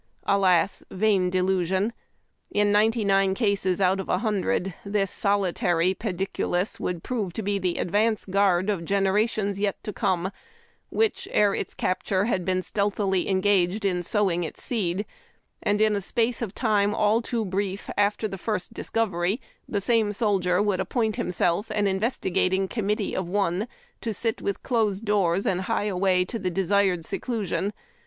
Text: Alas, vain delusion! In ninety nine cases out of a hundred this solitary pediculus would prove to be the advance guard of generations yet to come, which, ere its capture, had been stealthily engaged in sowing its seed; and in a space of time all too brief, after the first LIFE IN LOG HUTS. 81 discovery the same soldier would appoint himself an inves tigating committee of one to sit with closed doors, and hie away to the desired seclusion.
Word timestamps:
Alas, 0.23 0.83
vain 0.89 1.29
delusion! 1.29 1.93
In 2.49 2.71
ninety 2.71 3.05
nine 3.05 3.35
cases 3.35 3.79
out 3.79 3.99
of 3.99 4.09
a 4.09 4.17
hundred 4.17 4.73
this 4.83 5.11
solitary 5.11 5.93
pediculus 5.93 6.79
would 6.79 7.03
prove 7.03 7.33
to 7.33 7.43
be 7.43 7.59
the 7.59 7.77
advance 7.77 8.25
guard 8.25 8.67
of 8.71 8.83
generations 8.83 9.59
yet 9.59 9.77
to 9.83 9.93
come, 9.93 10.31
which, 10.89 11.27
ere 11.29 11.53
its 11.53 11.75
capture, 11.75 12.25
had 12.25 12.43
been 12.43 12.63
stealthily 12.63 13.29
engaged 13.29 13.85
in 13.85 14.01
sowing 14.01 14.43
its 14.43 14.63
seed; 14.63 15.05
and 15.61 15.79
in 15.79 15.95
a 15.95 16.01
space 16.01 16.41
of 16.41 16.55
time 16.55 16.95
all 16.95 17.21
too 17.21 17.45
brief, 17.45 17.87
after 17.95 18.27
the 18.27 18.39
first 18.39 18.75
LIFE 18.75 18.79
IN 18.79 18.81
LOG 18.81 18.87
HUTS. 19.09 19.13
81 19.23 19.29
discovery 19.35 19.41
the 19.69 19.81
same 19.81 20.13
soldier 20.13 20.61
would 20.63 20.79
appoint 20.79 21.17
himself 21.17 21.69
an 21.69 21.85
inves 21.85 22.17
tigating 22.19 22.67
committee 22.67 23.15
of 23.15 23.29
one 23.29 23.67
to 24.01 24.15
sit 24.15 24.41
with 24.41 24.63
closed 24.63 25.05
doors, 25.05 25.45
and 25.45 25.61
hie 25.61 25.83
away 25.85 26.25
to 26.25 26.39
the 26.39 26.49
desired 26.49 27.05
seclusion. 27.05 27.71